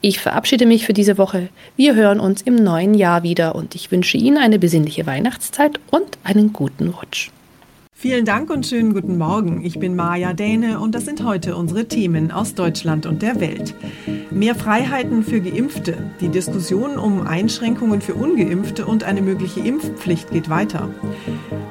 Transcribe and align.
Ich 0.00 0.20
verabschiede 0.20 0.66
mich 0.66 0.86
für 0.86 0.92
diese 0.92 1.18
Woche. 1.18 1.48
Wir 1.76 1.94
hören 1.94 2.20
uns 2.20 2.42
im 2.42 2.56
neuen 2.56 2.94
Jahr 2.94 3.22
wieder 3.22 3.54
und 3.54 3.74
ich 3.74 3.90
wünsche 3.90 4.16
Ihnen 4.16 4.38
eine 4.38 4.58
besinnliche 4.58 5.06
Weihnachtszeit 5.06 5.80
und 5.90 6.18
einen 6.24 6.52
guten 6.52 6.88
Rutsch. 6.88 7.30
Vielen 8.02 8.24
Dank 8.24 8.50
und 8.50 8.66
schönen 8.66 8.94
guten 8.94 9.16
Morgen. 9.16 9.64
Ich 9.64 9.78
bin 9.78 9.94
Maja 9.94 10.32
Däne 10.32 10.80
und 10.80 10.92
das 10.92 11.04
sind 11.04 11.22
heute 11.22 11.54
unsere 11.54 11.86
Themen 11.86 12.32
aus 12.32 12.56
Deutschland 12.56 13.06
und 13.06 13.22
der 13.22 13.38
Welt. 13.38 13.76
Mehr 14.32 14.56
Freiheiten 14.56 15.22
für 15.22 15.40
Geimpfte. 15.40 16.10
Die 16.20 16.28
Diskussion 16.28 16.98
um 16.98 17.24
Einschränkungen 17.24 18.00
für 18.00 18.14
Ungeimpfte 18.14 18.86
und 18.86 19.04
eine 19.04 19.22
mögliche 19.22 19.60
Impfpflicht 19.60 20.32
geht 20.32 20.50
weiter. 20.50 20.88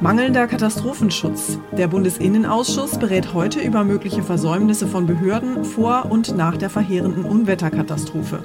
Mangelnder 0.01 0.47
Katastrophenschutz. 0.47 1.59
Der 1.77 1.87
Bundesinnenausschuss 1.87 2.97
berät 2.97 3.35
heute 3.35 3.59
über 3.59 3.83
mögliche 3.83 4.23
Versäumnisse 4.23 4.87
von 4.87 5.05
Behörden 5.05 5.63
vor 5.63 6.07
und 6.09 6.35
nach 6.35 6.57
der 6.57 6.71
verheerenden 6.71 7.23
Unwetterkatastrophe. 7.23 8.39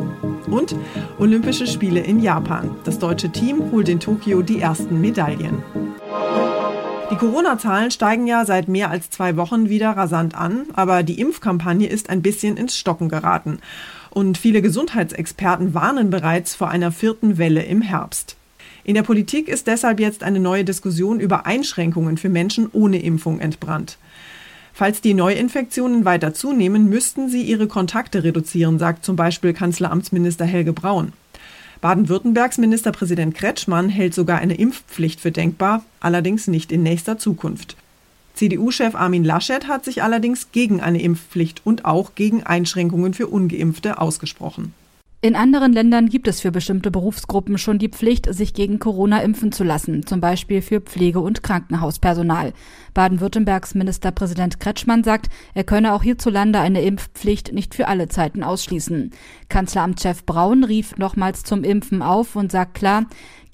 Und 0.51 0.77
Olympische 1.19 1.67
Spiele 1.67 2.01
in 2.01 2.21
Japan. 2.21 2.77
Das 2.85 2.99
deutsche 2.99 3.31
Team 3.31 3.73
holt 3.73 3.89
in 3.89 4.01
Tokio 4.01 4.43
die 4.43 4.61
ersten 4.61 5.01
Medaillen. 5.01 5.63
Die 7.11 7.17
Corona-Zahlen 7.17 7.91
steigen 7.91 8.27
ja 8.27 8.45
seit 8.45 8.69
mehr 8.69 8.91
als 8.91 9.09
zwei 9.09 9.39
Wochen 9.39 9.71
wieder 9.71 9.93
rasant 9.93 10.35
an, 10.35 10.67
aber 10.75 11.03
die 11.03 11.19
Impfkampagne 11.19 11.87
ist 11.87 12.11
ein 12.11 12.21
bisschen 12.21 12.59
ins 12.59 12.77
Stocken 12.77 13.09
geraten. 13.09 13.61
Und 14.11 14.37
viele 14.37 14.61
Gesundheitsexperten 14.61 15.73
warnen 15.73 16.11
bereits 16.11 16.55
vor 16.55 16.69
einer 16.69 16.93
vierten 16.93 17.39
Welle 17.39 17.63
im 17.63 17.81
Herbst. 17.81 18.37
In 18.87 18.95
der 18.95 19.03
Politik 19.03 19.49
ist 19.49 19.67
deshalb 19.67 19.99
jetzt 19.99 20.23
eine 20.23 20.39
neue 20.39 20.65
Diskussion 20.65 21.19
über 21.19 21.45
Einschränkungen 21.45 22.19
für 22.19 22.29
Menschen 22.29 22.69
ohne 22.73 23.03
Impfung 23.03 23.41
entbrannt. 23.41 23.99
Falls 24.73 25.01
die 25.01 25.13
Neuinfektionen 25.13 26.05
weiter 26.05 26.35
zunehmen, 26.35 26.89
müssten 26.89 27.29
sie 27.29 27.43
ihre 27.43 27.67
Kontakte 27.67 28.23
reduzieren, 28.23 28.79
sagt 28.79 29.05
zum 29.05 29.17
Beispiel 29.17 29.55
Kanzleramtsminister 29.55 30.45
Helge 30.45 30.73
Braun. 30.73 31.13
Baden-Württembergs 31.81 32.59
Ministerpräsident 32.59 33.35
Kretschmann 33.35 33.89
hält 33.89 34.15
sogar 34.15 34.39
eine 34.39 34.55
Impfpflicht 34.55 35.21
für 35.21 35.33
denkbar, 35.33 35.85
allerdings 35.99 36.47
nicht 36.47 36.71
in 36.71 36.85
nächster 36.85 37.19
Zukunft. 37.19 37.77
CDU-Chef 38.35 38.95
Armin 38.95 39.25
Laschet 39.25 39.67
hat 39.67 39.85
sich 39.85 40.05
allerdings 40.05 40.53
gegen 40.53 40.81
eine 40.81 41.03
Impfpflicht 41.03 41.63
und 41.65 41.85
auch 41.85 42.15
gegen 42.15 42.45
Einschränkungen 42.45 43.15
für 43.15 43.27
ungeimpfte 43.27 44.01
ausgesprochen. 44.01 44.75
In 45.27 45.35
anderen 45.35 45.73
Ländern 45.73 46.09
gibt 46.09 46.29
es 46.29 46.41
für 46.41 46.53
bestimmte 46.53 46.93
Berufsgruppen 46.93 47.59
schon 47.59 47.81
die 47.81 47.89
Pflicht, 47.89 48.33
sich 48.33 48.55
gegen 48.55 48.79
Corona 48.79 49.23
impfen 49.23 49.51
zu 49.51 49.65
lassen, 49.65 50.07
zum 50.07 50.21
Beispiel 50.21 50.63
für 50.63 50.81
Pflege- 50.81 51.19
und 51.19 51.43
Krankenhauspersonal. 51.43 52.53
Baden-Württembergs 52.95 53.75
Ministerpräsident 53.75 54.61
Kretschmann 54.61 55.03
sagt, 55.03 55.27
er 55.53 55.65
könne 55.65 55.95
auch 55.95 56.05
hierzulande 56.05 56.61
eine 56.61 56.83
Impfpflicht 56.83 57.53
nicht 57.53 57.75
für 57.75 57.89
alle 57.89 58.07
Zeiten 58.07 58.45
ausschließen. 58.45 59.11
Kanzleramtschef 59.49 60.25
Braun 60.25 60.63
rief 60.63 60.97
nochmals 60.97 61.43
zum 61.43 61.65
Impfen 61.65 62.03
auf 62.03 62.37
und 62.37 62.53
sagt 62.53 62.75
klar, 62.75 63.07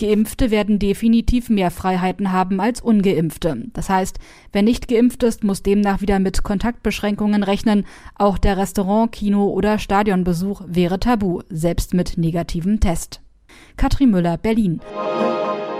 Geimpfte 0.02 0.50
werden 0.50 0.80
definitiv 0.80 1.48
mehr 1.48 1.70
Freiheiten 1.70 2.32
haben 2.32 2.58
als 2.58 2.80
ungeimpfte. 2.80 3.68
Das 3.72 3.88
heißt, 3.88 4.18
wer 4.50 4.62
nicht 4.62 4.88
geimpft 4.88 5.22
ist, 5.22 5.44
muss 5.44 5.62
demnach 5.62 6.00
wieder 6.00 6.18
mit 6.18 6.42
Kontaktbeschränkungen 6.42 7.44
rechnen. 7.44 7.86
Auch 8.16 8.36
der 8.36 8.56
Restaurant, 8.56 9.12
Kino 9.12 9.46
oder 9.46 9.78
Stadionbesuch 9.78 10.62
wäre 10.66 10.98
tabu, 10.98 11.42
selbst 11.50 11.94
mit 11.94 12.18
negativem 12.18 12.80
Test. 12.80 13.20
Katrin 13.76 14.10
Müller, 14.10 14.38
Berlin. 14.38 14.80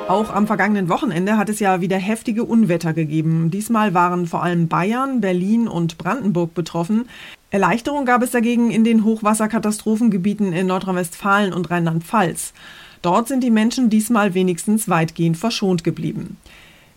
Auch 0.06 0.32
am 0.32 0.46
vergangenen 0.46 0.88
Wochenende 0.88 1.36
hat 1.36 1.48
es 1.48 1.58
ja 1.58 1.80
wieder 1.80 1.96
heftige 1.96 2.44
Unwetter 2.44 2.92
gegeben. 2.92 3.50
Diesmal 3.50 3.92
waren 3.92 4.28
vor 4.28 4.44
allem 4.44 4.68
Bayern, 4.68 5.20
Berlin 5.20 5.66
und 5.66 5.98
Brandenburg 5.98 6.54
betroffen. 6.54 7.08
Erleichterung 7.50 8.04
gab 8.04 8.22
es 8.22 8.30
dagegen 8.30 8.70
in 8.70 8.84
den 8.84 9.02
Hochwasserkatastrophengebieten 9.02 10.52
in 10.52 10.68
Nordrhein-Westfalen 10.68 11.52
und 11.52 11.72
Rheinland-Pfalz. 11.72 12.52
Dort 13.02 13.28
sind 13.28 13.43
die 13.43 13.50
Menschen 13.50 13.90
diesmal 13.90 14.34
wenigstens 14.34 14.88
weitgehend 14.88 15.37
verschont 15.37 15.84
geblieben. 15.84 16.37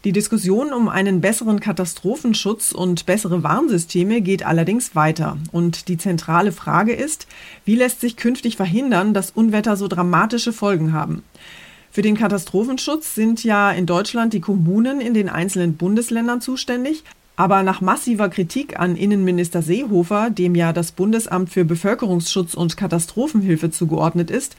Die 0.05 0.11
Diskussion 0.11 0.71
um 0.71 0.87
einen 0.87 1.19
besseren 1.19 1.59
Katastrophenschutz 1.59 2.73
und 2.73 3.07
bessere 3.07 3.41
Warnsysteme 3.41 4.21
geht 4.21 4.45
allerdings 4.45 4.95
weiter. 4.95 5.39
Und 5.51 5.87
die 5.87 5.97
zentrale 5.97 6.51
Frage 6.51 6.93
ist, 6.93 7.25
wie 7.65 7.73
lässt 7.73 8.01
sich 8.01 8.15
künftig 8.15 8.55
verhindern, 8.55 9.15
dass 9.15 9.31
Unwetter 9.31 9.75
so 9.75 9.87
dramatische 9.87 10.53
Folgen 10.53 10.93
haben? 10.93 11.23
Für 11.89 12.03
den 12.03 12.15
Katastrophenschutz 12.15 13.15
sind 13.15 13.43
ja 13.43 13.71
in 13.71 13.87
Deutschland 13.87 14.33
die 14.33 14.41
Kommunen 14.41 15.01
in 15.01 15.15
den 15.15 15.27
einzelnen 15.27 15.75
Bundesländern 15.75 16.39
zuständig. 16.39 17.03
Aber 17.37 17.63
nach 17.63 17.81
massiver 17.81 18.29
Kritik 18.29 18.79
an 18.79 18.95
Innenminister 18.95 19.61
Seehofer, 19.61 20.29
dem 20.29 20.55
ja 20.55 20.71
das 20.71 20.93
Bundesamt 20.93 21.49
für 21.49 21.65
Bevölkerungsschutz 21.65 22.53
und 22.53 22.77
Katastrophenhilfe 22.77 23.71
zugeordnet 23.71 24.31
ist, 24.31 24.55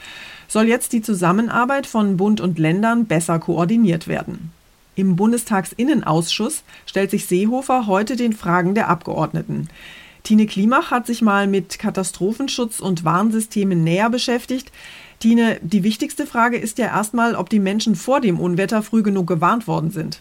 soll 0.46 0.69
jetzt 0.69 0.93
die 0.93 1.00
Zusammenarbeit 1.00 1.87
von 1.87 2.19
Bund 2.19 2.40
und 2.40 2.58
Ländern 2.58 3.06
besser 3.06 3.38
koordiniert 3.38 4.08
werden. 4.08 4.52
Im 4.94 5.17
Bundestagsinnenausschuss 5.17 6.64
stellt 6.87 7.11
sich 7.11 7.26
Seehofer 7.26 7.87
heute 7.87 8.17
den 8.17 8.32
Fragen 8.32 8.75
der 8.75 8.88
Abgeordneten. 8.88 9.69
Tine 10.22 10.46
Klimach 10.46 10.90
hat 10.90 11.06
sich 11.06 11.22
mal 11.22 11.46
mit 11.46 11.79
Katastrophenschutz 11.79 12.81
und 12.81 13.05
Warnsystemen 13.05 13.84
näher 13.84 14.11
beschäftigt. 14.11 14.72
Tine, 15.19 15.58
die 15.62 15.82
wichtigste 15.84 16.26
Frage 16.26 16.56
ist 16.56 16.79
ja 16.79 16.87
erstmal, 16.87 17.37
ob 17.37 17.49
die 17.49 17.61
Menschen 17.61 17.94
vor 17.94 18.20
dem 18.20 18.40
Unwetter 18.40 18.82
früh 18.82 19.02
genug 19.02 19.26
gewarnt 19.29 19.67
worden 19.67 19.90
sind. 19.90 20.20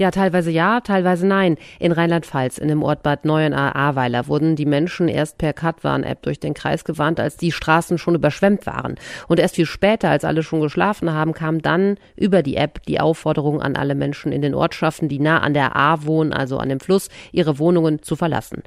Ja, 0.00 0.10
teilweise 0.10 0.50
ja, 0.50 0.80
teilweise 0.80 1.26
nein. 1.26 1.58
In 1.78 1.92
Rheinland-Pfalz, 1.92 2.56
in 2.56 2.68
dem 2.68 2.82
Ort 2.82 3.02
Bad 3.02 3.26
Neuenahr-Ahrweiler, 3.26 4.28
wurden 4.28 4.56
die 4.56 4.64
Menschen 4.64 5.08
erst 5.08 5.36
per 5.36 5.52
Katwarn-App 5.52 6.22
durch 6.22 6.40
den 6.40 6.54
Kreis 6.54 6.86
gewarnt, 6.86 7.20
als 7.20 7.36
die 7.36 7.52
Straßen 7.52 7.98
schon 7.98 8.14
überschwemmt 8.14 8.64
waren. 8.64 8.94
Und 9.28 9.38
erst 9.38 9.56
viel 9.56 9.66
später, 9.66 10.08
als 10.08 10.24
alle 10.24 10.42
schon 10.42 10.62
geschlafen 10.62 11.12
haben, 11.12 11.34
kam 11.34 11.60
dann 11.60 11.98
über 12.16 12.42
die 12.42 12.56
App 12.56 12.82
die 12.86 12.98
Aufforderung 12.98 13.60
an 13.60 13.76
alle 13.76 13.94
Menschen 13.94 14.32
in 14.32 14.40
den 14.40 14.54
Ortschaften, 14.54 15.10
die 15.10 15.18
nah 15.18 15.40
an 15.40 15.52
der 15.52 15.76
Ahr 15.76 16.06
wohnen, 16.06 16.32
also 16.32 16.56
an 16.56 16.70
dem 16.70 16.80
Fluss, 16.80 17.10
ihre 17.30 17.58
Wohnungen 17.58 18.00
zu 18.00 18.16
verlassen. 18.16 18.62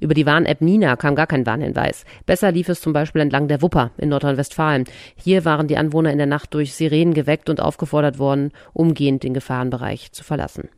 Über 0.00 0.14
die 0.14 0.24
Warn-App 0.24 0.62
Nina 0.62 0.96
kam 0.96 1.16
gar 1.16 1.26
kein 1.26 1.44
Warnhinweis. 1.44 2.06
Besser 2.24 2.50
lief 2.50 2.70
es 2.70 2.80
zum 2.80 2.94
Beispiel 2.94 3.20
entlang 3.20 3.46
der 3.46 3.60
Wupper 3.60 3.90
in 3.98 4.08
Nordrhein-Westfalen. 4.08 4.84
Hier 5.16 5.44
waren 5.44 5.68
die 5.68 5.76
Anwohner 5.76 6.12
in 6.12 6.16
der 6.16 6.26
Nacht 6.26 6.54
durch 6.54 6.72
Sirenen 6.72 7.12
geweckt 7.12 7.50
und 7.50 7.60
aufgefordert 7.60 8.18
worden, 8.18 8.52
umgehend 8.72 9.22
den 9.22 9.34
Gefahrenbereich 9.34 10.12
zu 10.12 10.24
verlassen. 10.24 10.70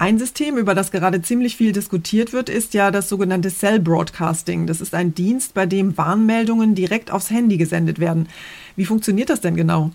Ein 0.00 0.16
System, 0.16 0.56
über 0.58 0.76
das 0.76 0.92
gerade 0.92 1.22
ziemlich 1.22 1.56
viel 1.56 1.72
diskutiert 1.72 2.32
wird, 2.32 2.48
ist 2.48 2.72
ja 2.72 2.92
das 2.92 3.08
sogenannte 3.08 3.50
Cell 3.50 3.80
Broadcasting. 3.80 4.68
Das 4.68 4.80
ist 4.80 4.94
ein 4.94 5.12
Dienst, 5.12 5.54
bei 5.54 5.66
dem 5.66 5.98
Warnmeldungen 5.98 6.76
direkt 6.76 7.10
aufs 7.10 7.30
Handy 7.30 7.56
gesendet 7.56 7.98
werden. 7.98 8.28
Wie 8.76 8.84
funktioniert 8.84 9.28
das 9.28 9.40
denn 9.40 9.56
genau? 9.56 9.90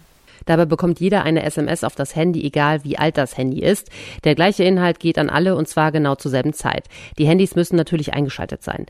Dabei 0.45 0.65
bekommt 0.65 0.99
jeder 0.99 1.23
eine 1.23 1.43
SMS 1.43 1.85
auf 1.85 1.95
das 1.95 2.17
Handy, 2.17 2.43
egal 2.43 2.83
wie 2.83 2.97
alt 2.97 3.17
das 3.17 3.37
Handy 3.37 3.61
ist. 3.61 3.89
Der 4.25 4.35
gleiche 4.35 4.65
Inhalt 4.65 4.99
geht 4.99 5.17
an 5.17 5.29
alle 5.29 5.55
und 5.55 5.69
zwar 5.69 5.93
genau 5.93 6.15
zur 6.15 6.31
selben 6.31 6.51
Zeit. 6.51 6.89
Die 7.17 7.25
Handys 7.25 7.55
müssen 7.55 7.77
natürlich 7.77 8.13
eingeschaltet 8.13 8.61
sein. 8.61 8.85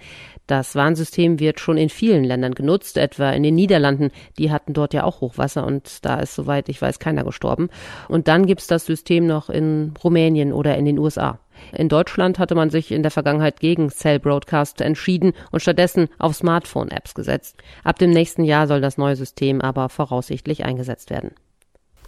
Das 0.48 0.76
Warnsystem 0.76 1.40
wird 1.40 1.60
schon 1.60 1.78
in 1.78 1.90
vielen 1.90 2.24
Ländern 2.24 2.54
genutzt, 2.54 2.98
etwa 2.98 3.32
in 3.32 3.44
den 3.44 3.56
Niederlanden. 3.56 4.12
Die 4.38 4.52
hatten 4.52 4.74
dort 4.74 4.94
ja 4.94 5.04
auch 5.06 5.22
Hochwasser 5.22 5.66
und 5.66 6.04
da 6.06 6.20
ist, 6.20 6.36
soweit 6.36 6.68
ich 6.68 6.82
weiß, 6.82 7.00
keiner 7.00 7.24
gestorben. 7.24 7.70
Und 8.10 8.28
dann 8.28 8.46
gibt's 8.46 8.68
das 8.68 8.86
System 8.86 9.26
noch 9.26 9.50
in 9.50 9.94
Rumänien 10.04 10.52
oder 10.52 10.78
in 10.78 10.86
den 10.86 11.00
USA. 11.00 11.40
In 11.72 11.88
Deutschland 11.88 12.40
hatte 12.40 12.56
man 12.56 12.70
sich 12.70 12.92
in 12.92 13.04
der 13.04 13.12
Vergangenheit 13.12 13.60
gegen 13.60 13.90
Cell 13.90 14.20
Broadcast 14.20 14.82
entschieden 14.82 15.34
und 15.52 15.62
stattdessen 15.62 16.10
auf 16.20 16.36
Smartphone-Apps 16.36 17.14
gesetzt. 17.14 17.56
Ab 17.84 18.00
dem 18.00 18.12
nächsten 18.12 18.44
Jahr 18.44 18.68
soll 18.68 18.82
das 18.82 18.98
neue 18.98 19.16
System 19.16 19.62
aber 19.62 19.88
voraussichtlich 19.88 20.66
eingesetzt 20.66 21.10
werden. 21.10 21.32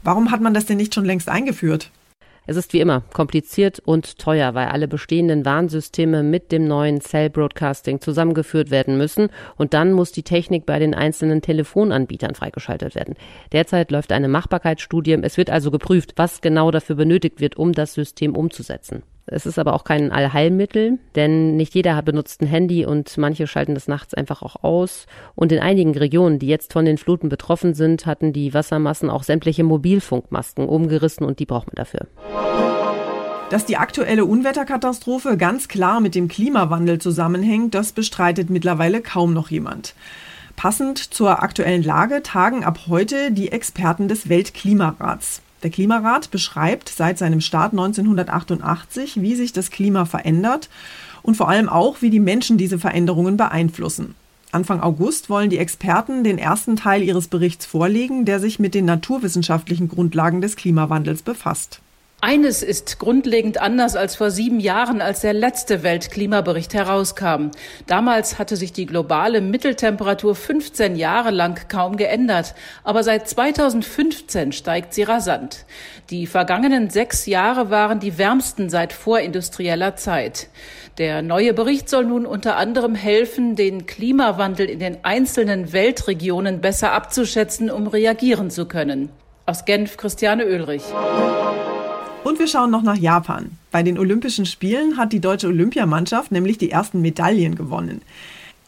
Warum 0.04 0.32
hat 0.32 0.42
man 0.42 0.54
das 0.54 0.66
denn 0.66 0.78
nicht 0.78 0.94
schon 0.94 1.06
längst 1.06 1.30
eingeführt? 1.30 1.90
Es 2.48 2.58
ist 2.58 2.74
wie 2.74 2.80
immer 2.80 3.02
kompliziert 3.14 3.80
und 3.80 4.20
teuer, 4.20 4.54
weil 4.54 4.68
alle 4.68 4.88
bestehenden 4.88 5.46
Warnsysteme 5.46 6.22
mit 6.22 6.52
dem 6.52 6.68
neuen 6.68 7.02
Cell 7.02 7.30
Broadcasting 7.30 8.02
zusammengeführt 8.02 8.70
werden 8.70 8.98
müssen 8.98 9.30
und 9.58 9.74
dann 9.74 9.94
muss 9.94 10.12
die 10.12 10.24
Technik 10.24 10.66
bei 10.66 10.78
den 10.78 10.94
einzelnen 10.94 11.42
Telefonanbietern 11.42 12.36
freigeschaltet 12.36 12.94
werden. 12.94 13.16
Derzeit 13.52 13.90
läuft 13.90 14.12
eine 14.12 14.28
Machbarkeitsstudie. 14.28 15.18
Es 15.24 15.38
wird 15.38 15.50
also 15.50 15.72
geprüft, 15.72 16.14
was 16.18 16.42
genau 16.42 16.70
dafür 16.70 16.96
benötigt 16.96 17.42
wird, 17.42 17.58
um 17.58 17.74
das 17.74 17.94
System 17.94 18.36
umzusetzen. 18.36 19.04
Es 19.28 19.48
ist 19.48 19.58
aber 19.58 19.74
auch 19.74 19.84
kein 19.84 20.12
Allheilmittel, 20.12 21.00
denn 21.16 21.56
nicht 21.56 21.74
jeder 21.74 22.00
benutzt 22.04 22.42
ein 22.42 22.48
Handy 22.48 22.86
und 22.86 23.18
manche 23.18 23.48
schalten 23.48 23.74
das 23.74 23.88
nachts 23.88 24.14
einfach 24.14 24.44
auch 24.44 24.64
aus. 24.64 25.08
Und 25.34 25.52
in 25.52 25.60
einigen 25.60 25.98
Regionen, 25.98 26.38
die 26.38 26.48
jetzt 26.48 26.74
von 26.74 26.86
den 26.86 27.00
Fluten 27.00 27.28
betroffen 27.28 27.74
sind, 27.74 28.06
hatten 28.06 28.34
die 28.34 28.54
Wassermassen 28.54 29.10
auch 29.10 29.24
sämtliche 29.24 29.64
Mobilfunkmasken 29.64 30.68
umgerissen 30.68 31.26
und 31.26 31.40
die 31.40 31.48
braucht 31.48 31.68
man 31.68 31.76
dafür. 31.76 32.08
Dass 33.50 33.66
die 33.66 33.78
aktuelle 33.78 34.26
Unwetterkatastrophe 34.26 35.38
ganz 35.38 35.68
klar 35.68 36.02
mit 36.02 36.14
dem 36.14 36.28
Klimawandel 36.28 37.00
zusammenhängt, 37.00 37.74
das 37.74 37.94
bestreitet 37.94 38.52
mittlerweile 38.52 39.02
kaum 39.02 39.34
noch 39.34 39.50
jemand. 39.50 39.96
Passend 40.56 41.00
zur 41.00 41.42
aktuellen 41.44 41.84
Lage 41.84 42.22
tagen 42.24 42.64
ab 42.64 42.82
heute 42.88 43.32
die 43.32 43.52
Experten 43.52 44.08
des 44.08 44.30
Weltklimarats. 44.30 45.42
Der 45.66 45.72
Klimarat 45.72 46.30
beschreibt 46.30 46.90
seit 46.90 47.18
seinem 47.18 47.42
Start 47.42 47.72
1988, 47.72 49.20
wie 49.20 49.34
sich 49.34 49.52
das 49.52 49.72
Klima 49.72 50.06
verändert 50.06 50.70
und 51.24 51.38
vor 51.38 51.50
allem 51.50 51.70
auch, 51.70 52.04
wie 52.04 52.12
die 52.12 52.20
Menschen 52.20 52.60
diese 52.60 52.78
Veränderungen 52.78 53.36
beeinflussen. 53.36 54.14
Anfang 54.52 54.80
August 54.80 55.28
wollen 55.28 55.50
die 55.50 55.58
Experten 55.58 56.24
den 56.24 56.38
ersten 56.38 56.76
Teil 56.76 57.02
ihres 57.02 57.30
Berichts 57.30 57.66
vorlegen, 57.66 58.26
der 58.26 58.40
sich 58.40 58.60
mit 58.60 58.76
den 58.76 58.86
naturwissenschaftlichen 58.86 59.88
Grundlagen 59.88 60.40
des 60.40 60.56
Klimawandels 60.56 61.24
befasst. 61.24 61.82
Eines 62.28 62.64
ist 62.64 62.98
grundlegend 62.98 63.62
anders 63.62 63.96
als 63.96 64.16
vor 64.16 64.32
sieben 64.32 64.60
Jahren, 64.60 65.00
als 65.00 65.22
der 65.22 65.34
letzte 65.34 65.84
Weltklimabericht 65.84 66.74
herauskam. 66.74 67.52
Damals 67.86 68.40
hatte 68.40 68.56
sich 68.56 68.74
die 68.74 68.88
globale 68.88 69.42
Mitteltemperatur 69.42 70.34
15 70.34 70.96
Jahre 70.96 71.30
lang 71.30 71.68
kaum 71.68 71.98
geändert, 71.98 72.56
aber 72.84 73.04
seit 73.04 73.30
2015 73.30 74.54
steigt 74.54 74.96
sie 74.96 75.04
rasant. 75.04 75.68
Die 76.10 76.26
vergangenen 76.26 76.90
sechs 76.90 77.28
Jahre 77.28 77.70
waren 77.70 78.00
die 78.00 78.18
wärmsten 78.18 78.72
seit 78.72 78.92
vorindustrieller 78.92 79.96
Zeit. 79.96 80.48
Der 80.98 81.22
neue 81.22 81.54
Bericht 81.54 81.90
soll 81.90 82.06
nun 82.06 82.26
unter 82.26 82.58
anderem 82.58 82.96
helfen, 82.96 83.56
den 83.56 83.86
Klimawandel 83.86 84.68
in 84.68 84.80
den 84.80 84.98
einzelnen 85.04 85.74
Weltregionen 85.74 86.60
besser 86.60 86.92
abzuschätzen, 86.92 87.70
um 87.70 87.86
reagieren 87.86 88.50
zu 88.50 88.66
können. 88.66 89.10
Aus 89.46 89.66
Genf 89.66 89.96
Christiane 89.96 90.48
Oehlrich. 90.48 90.86
Und 92.26 92.40
wir 92.40 92.48
schauen 92.48 92.72
noch 92.72 92.82
nach 92.82 92.98
Japan. 92.98 93.52
Bei 93.70 93.84
den 93.84 94.00
Olympischen 94.00 94.48
Spielen 94.48 94.98
hat 94.98 95.14
die 95.14 95.20
deutsche 95.20 95.46
Olympiamannschaft 95.46 96.32
nämlich 96.32 96.58
die 96.58 96.72
ersten 96.72 97.00
Medaillen 97.04 97.54
gewonnen. 97.54 98.02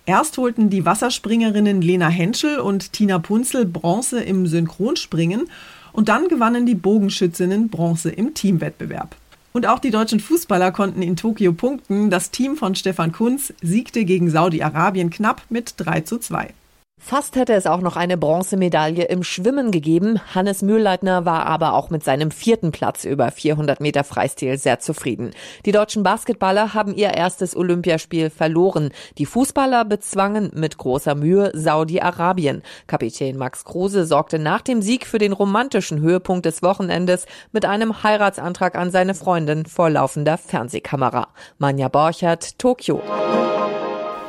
Erst 0.06 0.38
holten 0.38 0.70
die 0.70 0.86
Wasserspringerinnen 0.86 1.82
Lena 1.82 2.08
Henschel 2.08 2.60
und 2.60 2.94
Tina 2.94 3.18
Punzel 3.18 3.66
Bronze 3.66 4.22
im 4.22 4.46
Synchronspringen 4.46 5.50
und 5.92 6.08
dann 6.08 6.28
gewannen 6.28 6.68
die 6.68 6.76
Bogenschützinnen 6.76 7.70
Bronze 7.70 8.12
im 8.12 8.36
Teamwettbewerb. 8.36 9.16
Und 9.54 9.66
auch 9.66 9.80
die 9.80 9.90
deutschen 9.90 10.20
Fußballer 10.20 10.72
konnten 10.72 11.02
in 11.02 11.16
Tokio 11.16 11.52
punkten. 11.52 12.12
Das 12.12 12.30
Team 12.30 12.58
von 12.58 12.76
Stefan 12.76 13.12
Kunz 13.12 13.56
siegte 13.64 14.06
gegen 14.06 14.30
Saudi-Arabien 14.30 15.10
knapp 15.10 15.42
mit 15.50 15.74
3 15.78 16.02
zu 16.02 16.20
2. 16.20 16.54
Fast 17.00 17.38
hätte 17.38 17.54
es 17.54 17.68
auch 17.68 17.80
noch 17.80 17.96
eine 17.96 18.18
Bronzemedaille 18.18 19.06
im 19.06 19.24
Schwimmen 19.24 19.72
gegeben. 19.72 20.20
Hannes 20.34 20.62
Mühlleitner 20.62 21.26
war 21.26 21.46
aber 21.46 21.74
auch 21.74 21.90
mit 21.90 22.04
seinem 22.04 22.32
vierten 22.32 22.72
Platz 22.72 23.06
über 23.06 23.32
400 23.32 23.80
Meter 23.80 24.04
Freistil 24.04 24.58
sehr 24.58 24.80
zufrieden. 24.80 25.32
Die 25.66 25.72
deutschen 25.72 26.04
Basketballer 26.04 26.74
haben 26.74 26.94
ihr 26.94 27.14
erstes 27.14 27.56
Olympiaspiel 27.56 28.30
verloren. 28.30 28.92
Die 29.20 29.26
Fußballer 29.26 29.86
bezwangen 29.86 30.52
mit 30.56 30.78
großer 30.78 31.16
Mühe 31.16 31.52
Saudi-Arabien. 31.54 32.62
Kapitän 32.88 33.38
Max 33.38 33.64
Kruse 33.64 34.06
sorgte 34.06 34.38
nach 34.38 34.62
dem 34.62 34.82
Sieg 34.82 35.06
für 35.06 35.20
den 35.20 35.32
romantischen 35.34 36.02
Höhepunkt 36.02 36.46
des 36.46 36.62
Wochenendes 36.62 37.26
mit 37.54 37.64
einem 37.64 38.04
Heiratsantrag 38.04 38.76
an 38.76 38.92
seine 38.92 39.14
Freundin 39.14 39.66
vor 39.66 39.90
laufender 39.90 40.38
Fernsehkamera. 40.38 41.30
Manja 41.58 41.88
Borchert, 41.88 42.60
Tokio. 42.60 43.02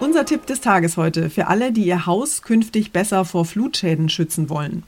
Unser 0.00 0.24
Tipp 0.24 0.46
des 0.46 0.60
Tages 0.60 0.96
heute 0.96 1.28
für 1.28 1.48
alle, 1.48 1.72
die 1.72 1.84
ihr 1.84 2.06
Haus 2.06 2.42
künftig 2.42 2.92
besser 2.92 3.24
vor 3.24 3.44
Flutschäden 3.44 4.08
schützen 4.08 4.48
wollen. 4.48 4.84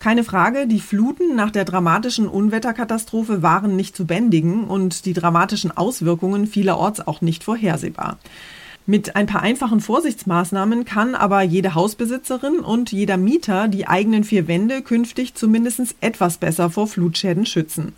Keine 0.00 0.22
Frage, 0.22 0.66
die 0.66 0.80
Fluten 0.80 1.34
nach 1.34 1.50
der 1.50 1.64
dramatischen 1.64 2.28
Unwetterkatastrophe 2.28 3.42
waren 3.42 3.74
nicht 3.74 3.96
zu 3.96 4.06
bändigen 4.06 4.64
und 4.64 5.06
die 5.06 5.14
dramatischen 5.14 5.74
Auswirkungen 5.74 6.46
vielerorts 6.46 7.06
auch 7.06 7.22
nicht 7.22 7.42
vorhersehbar. 7.42 8.18
Mit 8.84 9.16
ein 9.16 9.26
paar 9.26 9.42
einfachen 9.42 9.80
Vorsichtsmaßnahmen 9.80 10.84
kann 10.84 11.14
aber 11.14 11.42
jede 11.42 11.74
Hausbesitzerin 11.74 12.60
und 12.60 12.92
jeder 12.92 13.16
Mieter 13.16 13.68
die 13.68 13.86
eigenen 13.86 14.24
vier 14.24 14.46
Wände 14.46 14.82
künftig 14.82 15.34
zumindest 15.34 15.96
etwas 16.00 16.36
besser 16.36 16.68
vor 16.70 16.86
Flutschäden 16.86 17.46
schützen. 17.46 17.92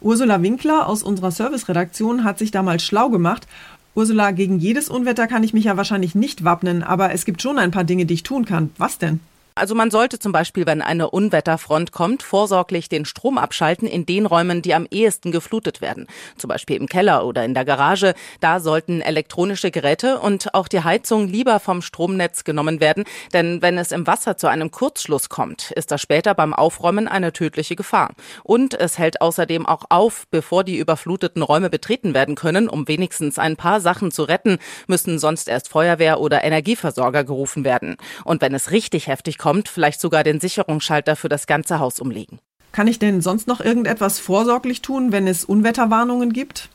Ursula 0.00 0.42
Winkler 0.42 0.86
aus 0.86 1.02
unserer 1.02 1.30
Serviceredaktion 1.30 2.24
hat 2.24 2.38
sich 2.38 2.50
damals 2.50 2.84
schlau 2.84 3.08
gemacht 3.08 3.46
Ursula, 3.94 4.32
gegen 4.32 4.58
jedes 4.58 4.88
Unwetter 4.88 5.26
kann 5.26 5.44
ich 5.44 5.54
mich 5.54 5.64
ja 5.64 5.76
wahrscheinlich 5.76 6.14
nicht 6.14 6.42
wappnen, 6.42 6.82
aber 6.82 7.12
es 7.12 7.24
gibt 7.24 7.40
schon 7.40 7.58
ein 7.58 7.70
paar 7.70 7.84
Dinge, 7.84 8.06
die 8.06 8.14
ich 8.14 8.22
tun 8.24 8.44
kann. 8.44 8.70
Was 8.76 8.98
denn? 8.98 9.20
Also 9.56 9.76
man 9.76 9.92
sollte 9.92 10.18
zum 10.18 10.32
Beispiel, 10.32 10.66
wenn 10.66 10.82
eine 10.82 11.10
Unwetterfront 11.10 11.92
kommt, 11.92 12.24
vorsorglich 12.24 12.88
den 12.88 13.04
Strom 13.04 13.38
abschalten 13.38 13.86
in 13.86 14.04
den 14.04 14.26
Räumen, 14.26 14.62
die 14.62 14.74
am 14.74 14.88
ehesten 14.90 15.30
geflutet 15.30 15.80
werden. 15.80 16.08
Zum 16.36 16.48
Beispiel 16.48 16.74
im 16.74 16.88
Keller 16.88 17.24
oder 17.24 17.44
in 17.44 17.54
der 17.54 17.64
Garage. 17.64 18.14
Da 18.40 18.58
sollten 18.58 19.00
elektronische 19.00 19.70
Geräte 19.70 20.18
und 20.18 20.52
auch 20.54 20.66
die 20.66 20.82
Heizung 20.82 21.28
lieber 21.28 21.60
vom 21.60 21.82
Stromnetz 21.82 22.42
genommen 22.42 22.80
werden. 22.80 23.04
Denn 23.32 23.62
wenn 23.62 23.78
es 23.78 23.92
im 23.92 24.08
Wasser 24.08 24.36
zu 24.36 24.48
einem 24.48 24.72
Kurzschluss 24.72 25.28
kommt, 25.28 25.70
ist 25.70 25.92
das 25.92 26.00
später 26.00 26.34
beim 26.34 26.52
Aufräumen 26.52 27.06
eine 27.06 27.32
tödliche 27.32 27.76
Gefahr. 27.76 28.10
Und 28.42 28.74
es 28.74 28.98
hält 28.98 29.20
außerdem 29.20 29.66
auch 29.66 29.84
auf, 29.88 30.26
bevor 30.32 30.64
die 30.64 30.78
überfluteten 30.78 31.42
Räume 31.42 31.70
betreten 31.70 32.12
werden 32.12 32.34
können, 32.34 32.68
um 32.68 32.88
wenigstens 32.88 33.38
ein 33.38 33.54
paar 33.54 33.80
Sachen 33.80 34.10
zu 34.10 34.24
retten, 34.24 34.58
müssen 34.88 35.20
sonst 35.20 35.46
erst 35.46 35.68
Feuerwehr 35.68 36.18
oder 36.18 36.42
Energieversorger 36.42 37.22
gerufen 37.22 37.64
werden. 37.64 37.98
Und 38.24 38.42
wenn 38.42 38.52
es 38.52 38.72
richtig 38.72 39.06
heftig 39.06 39.38
kommt, 39.44 39.68
vielleicht 39.68 40.00
sogar 40.00 40.24
den 40.24 40.40
Sicherungsschalter 40.40 41.16
für 41.16 41.28
das 41.28 41.46
ganze 41.46 41.78
Haus 41.78 42.00
umlegen. 42.00 42.38
Kann 42.72 42.86
ich 42.86 42.98
denn 42.98 43.20
sonst 43.20 43.46
noch 43.46 43.60
irgendetwas 43.60 44.18
vorsorglich 44.18 44.80
tun, 44.80 45.12
wenn 45.12 45.26
es 45.26 45.44
Unwetterwarnungen 45.44 46.32
gibt? 46.32 46.70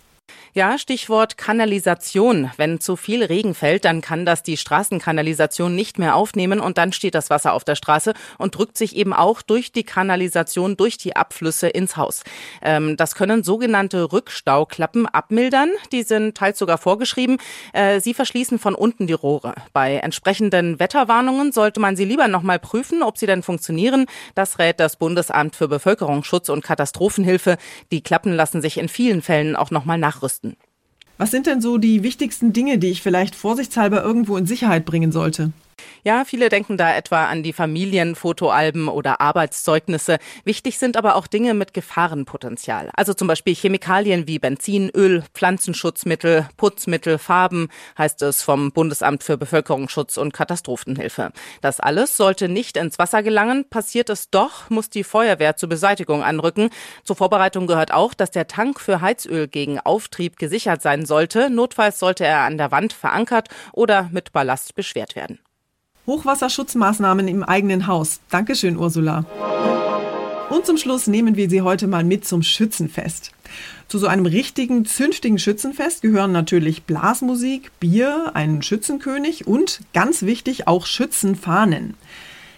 Ja, 0.53 0.77
Stichwort 0.77 1.37
Kanalisation. 1.37 2.51
Wenn 2.57 2.79
zu 2.79 2.95
viel 2.95 3.23
Regen 3.23 3.53
fällt, 3.53 3.85
dann 3.85 4.01
kann 4.01 4.25
das 4.25 4.43
die 4.43 4.57
Straßenkanalisation 4.57 5.75
nicht 5.75 5.99
mehr 5.99 6.15
aufnehmen 6.15 6.59
und 6.59 6.77
dann 6.77 6.91
steht 6.91 7.15
das 7.15 7.29
Wasser 7.29 7.53
auf 7.53 7.63
der 7.63 7.75
Straße 7.75 8.13
und 8.37 8.57
drückt 8.57 8.77
sich 8.77 8.95
eben 8.95 9.13
auch 9.13 9.41
durch 9.41 9.71
die 9.71 9.83
Kanalisation, 9.83 10.75
durch 10.75 10.97
die 10.97 11.15
Abflüsse 11.15 11.67
ins 11.69 11.97
Haus. 11.97 12.23
Ähm, 12.61 12.97
das 12.97 13.15
können 13.15 13.43
sogenannte 13.43 14.11
Rückstauklappen 14.11 15.05
abmildern. 15.05 15.69
Die 15.91 16.03
sind 16.03 16.35
teils 16.35 16.59
sogar 16.59 16.77
vorgeschrieben. 16.77 17.37
Äh, 17.73 17.99
sie 17.99 18.13
verschließen 18.13 18.59
von 18.59 18.75
unten 18.75 19.07
die 19.07 19.13
Rohre. 19.13 19.53
Bei 19.71 19.95
entsprechenden 19.95 20.79
Wetterwarnungen 20.79 21.51
sollte 21.51 21.79
man 21.79 21.95
sie 21.95 22.05
lieber 22.05 22.27
nochmal 22.27 22.59
prüfen, 22.59 23.03
ob 23.03 23.17
sie 23.17 23.27
denn 23.27 23.43
funktionieren. 23.43 24.07
Das 24.35 24.59
rät 24.59 24.79
das 24.79 24.95
Bundesamt 24.95 25.55
für 25.55 25.67
Bevölkerungsschutz 25.67 26.49
und 26.49 26.63
Katastrophenhilfe. 26.63 27.57
Die 27.91 28.01
Klappen 28.01 28.33
lassen 28.33 28.61
sich 28.61 28.77
in 28.77 28.89
vielen 28.89 29.21
Fällen 29.21 29.55
auch 29.55 29.71
nochmal 29.71 29.97
nachrüsten. 30.19 30.57
Was 31.17 31.31
sind 31.31 31.47
denn 31.47 31.61
so 31.61 31.77
die 31.77 32.03
wichtigsten 32.03 32.53
Dinge, 32.53 32.77
die 32.77 32.87
ich 32.87 33.01
vielleicht 33.01 33.35
vorsichtshalber 33.35 34.03
irgendwo 34.03 34.37
in 34.37 34.45
Sicherheit 34.45 34.85
bringen 34.85 35.11
sollte? 35.11 35.51
Ja, 36.03 36.23
viele 36.25 36.49
denken 36.49 36.77
da 36.77 36.95
etwa 36.95 37.25
an 37.25 37.43
die 37.43 37.53
Familienfotoalben 37.53 38.87
oder 38.87 39.21
Arbeitszeugnisse. 39.21 40.17
Wichtig 40.43 40.79
sind 40.79 40.97
aber 40.97 41.15
auch 41.15 41.27
Dinge 41.27 41.53
mit 41.53 41.73
Gefahrenpotenzial. 41.73 42.89
Also 42.95 43.13
zum 43.13 43.27
Beispiel 43.27 43.55
Chemikalien 43.55 44.27
wie 44.27 44.39
Benzin, 44.39 44.89
Öl, 44.89 45.23
Pflanzenschutzmittel, 45.33 46.47
Putzmittel, 46.57 47.17
Farben, 47.17 47.69
heißt 47.97 48.21
es 48.21 48.41
vom 48.43 48.71
Bundesamt 48.71 49.23
für 49.23 49.37
Bevölkerungsschutz 49.37 50.17
und 50.17 50.33
Katastrophenhilfe. 50.33 51.31
Das 51.61 51.79
alles 51.79 52.15
sollte 52.15 52.47
nicht 52.47 52.77
ins 52.77 52.97
Wasser 52.97 53.23
gelangen. 53.23 53.65
Passiert 53.69 54.09
es 54.09 54.29
doch, 54.29 54.69
muss 54.69 54.89
die 54.89 55.03
Feuerwehr 55.03 55.57
zur 55.57 55.69
Beseitigung 55.69 56.23
anrücken. 56.23 56.69
Zur 57.03 57.15
Vorbereitung 57.15 57.67
gehört 57.67 57.93
auch, 57.93 58.13
dass 58.13 58.31
der 58.31 58.47
Tank 58.47 58.79
für 58.79 59.01
Heizöl 59.01 59.47
gegen 59.47 59.79
Auftrieb 59.79 60.37
gesichert 60.37 60.81
sein 60.81 61.05
sollte. 61.05 61.49
Notfalls 61.49 61.99
sollte 61.99 62.25
er 62.25 62.41
an 62.41 62.57
der 62.57 62.71
Wand 62.71 62.93
verankert 62.93 63.49
oder 63.73 64.09
mit 64.11 64.31
Ballast 64.31 64.75
beschwert 64.75 65.15
werden. 65.15 65.39
Hochwasserschutzmaßnahmen 66.09 67.27
im 67.27 67.43
eigenen 67.43 67.85
Haus. 67.85 68.19
Dankeschön, 68.31 68.77
Ursula. 68.77 69.25
Und 70.49 70.65
zum 70.65 70.77
Schluss 70.77 71.05
nehmen 71.05 71.35
wir 71.35 71.51
Sie 71.51 71.61
heute 71.61 71.85
mal 71.85 72.03
mit 72.03 72.25
zum 72.25 72.41
Schützenfest. 72.41 73.29
Zu 73.87 73.99
so 73.99 74.07
einem 74.07 74.25
richtigen, 74.25 74.85
zünftigen 74.85 75.37
Schützenfest 75.37 76.01
gehören 76.01 76.31
natürlich 76.31 76.81
Blasmusik, 76.85 77.69
Bier, 77.79 78.31
ein 78.33 78.63
Schützenkönig 78.63 79.45
und 79.45 79.81
ganz 79.93 80.23
wichtig 80.23 80.67
auch 80.67 80.87
Schützenfahnen. 80.87 81.93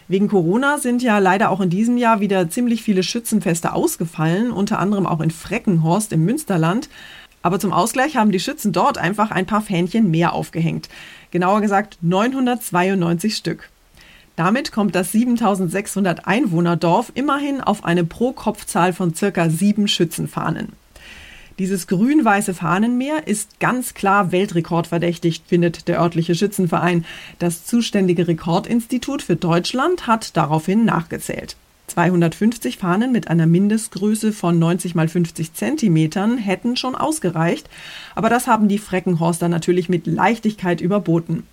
Wegen 0.07 0.29
Corona 0.29 0.77
sind 0.77 1.01
ja 1.03 1.19
leider 1.19 1.49
auch 1.49 1.59
in 1.59 1.69
diesem 1.69 1.97
Jahr 1.97 2.21
wieder 2.21 2.49
ziemlich 2.49 2.83
viele 2.83 3.03
Schützenfeste 3.03 3.73
ausgefallen, 3.73 4.51
unter 4.51 4.79
anderem 4.79 5.05
auch 5.05 5.19
in 5.19 5.31
Freckenhorst 5.31 6.13
im 6.13 6.23
Münsterland. 6.23 6.87
Aber 7.41 7.59
zum 7.59 7.73
Ausgleich 7.73 8.15
haben 8.15 8.31
die 8.31 8.39
Schützen 8.39 8.71
dort 8.71 8.97
einfach 8.97 9.31
ein 9.31 9.45
paar 9.45 9.61
Fähnchen 9.61 10.11
mehr 10.11 10.33
aufgehängt. 10.33 10.89
Genauer 11.31 11.61
gesagt 11.61 11.97
992 12.01 13.35
Stück. 13.35 13.69
Damit 14.35 14.71
kommt 14.71 14.95
das 14.95 15.11
7600 15.11 16.25
Einwohnerdorf 16.27 17.11
immerhin 17.15 17.61
auf 17.61 17.83
eine 17.83 18.03
Pro-Kopf-Zahl 18.03 18.93
von 18.93 19.13
circa 19.13 19.49
sieben 19.49 19.87
Schützenfahnen. 19.87 20.69
Dieses 21.59 21.85
grün-weiße 21.87 22.53
Fahnenmeer 22.53 23.27
ist 23.27 23.59
ganz 23.59 23.93
klar 23.93 24.31
weltrekordverdächtig, 24.31 25.43
findet 25.45 25.87
der 25.87 25.99
örtliche 26.01 26.33
Schützenverein. 26.33 27.05
Das 27.39 27.65
zuständige 27.65 28.27
Rekordinstitut 28.27 29.21
für 29.21 29.35
Deutschland 29.35 30.07
hat 30.07 30.35
daraufhin 30.37 30.85
nachgezählt. 30.85 31.55
250 31.91 32.77
Fahnen 32.77 33.11
mit 33.11 33.27
einer 33.27 33.45
Mindestgröße 33.47 34.33
von 34.33 34.57
90 34.59 34.95
mal 34.95 35.07
50 35.07 35.53
Zentimetern 35.53 36.37
hätten 36.37 36.75
schon 36.75 36.95
ausgereicht, 36.95 37.69
aber 38.15 38.29
das 38.29 38.47
haben 38.47 38.67
die 38.67 38.77
Freckenhorster 38.77 39.49
natürlich 39.49 39.89
mit 39.89 40.07
Leichtigkeit 40.07 40.81
überboten. 40.81 41.43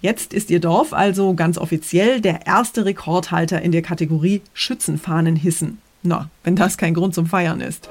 Jetzt 0.00 0.32
ist 0.32 0.50
ihr 0.50 0.60
Dorf 0.60 0.92
also 0.92 1.34
ganz 1.34 1.58
offiziell 1.58 2.20
der 2.20 2.46
erste 2.46 2.84
Rekordhalter 2.84 3.60
in 3.62 3.72
der 3.72 3.82
Kategorie 3.82 4.42
Schützenfahnen 4.54 5.34
hissen. 5.34 5.78
Na, 6.02 6.30
wenn 6.44 6.54
das 6.54 6.78
kein 6.78 6.94
Grund 6.94 7.14
zum 7.14 7.26
Feiern 7.26 7.60
ist. 7.60 7.88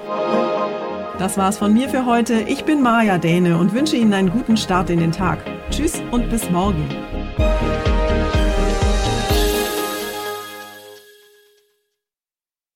Das 1.20 1.38
war's 1.38 1.58
von 1.58 1.74
mir 1.74 1.90
für 1.90 2.06
heute. 2.06 2.42
Ich 2.48 2.64
bin 2.64 2.82
Maja 2.82 3.18
Däne 3.18 3.58
und 3.58 3.74
wünsche 3.74 3.98
Ihnen 3.98 4.14
einen 4.14 4.30
guten 4.30 4.56
Start 4.56 4.90
in 4.90 5.00
den 5.00 5.12
Tag. 5.12 5.40
Tschüss 5.72 6.02
und 6.12 6.30
bis 6.30 6.50
morgen. 6.50 6.86